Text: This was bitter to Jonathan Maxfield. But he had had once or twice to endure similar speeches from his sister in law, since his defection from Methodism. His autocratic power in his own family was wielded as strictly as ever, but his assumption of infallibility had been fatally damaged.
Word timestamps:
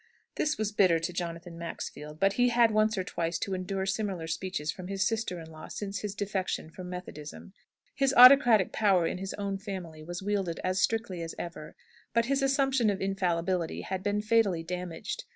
This 0.33 0.57
was 0.57 0.71
bitter 0.71 0.97
to 0.97 1.13
Jonathan 1.13 1.59
Maxfield. 1.59 2.19
But 2.19 2.33
he 2.33 2.49
had 2.49 2.61
had 2.61 2.71
once 2.71 2.97
or 2.97 3.03
twice 3.03 3.37
to 3.37 3.53
endure 3.53 3.85
similar 3.85 4.25
speeches 4.25 4.71
from 4.71 4.87
his 4.87 5.05
sister 5.07 5.39
in 5.39 5.51
law, 5.51 5.67
since 5.67 5.99
his 5.99 6.15
defection 6.15 6.71
from 6.71 6.89
Methodism. 6.89 7.53
His 7.93 8.11
autocratic 8.15 8.71
power 8.71 9.05
in 9.05 9.19
his 9.19 9.35
own 9.35 9.59
family 9.59 10.01
was 10.01 10.23
wielded 10.23 10.59
as 10.63 10.81
strictly 10.81 11.21
as 11.21 11.35
ever, 11.37 11.75
but 12.15 12.25
his 12.25 12.41
assumption 12.41 12.89
of 12.89 12.99
infallibility 12.99 13.81
had 13.81 14.01
been 14.01 14.23
fatally 14.23 14.63
damaged. 14.63 15.25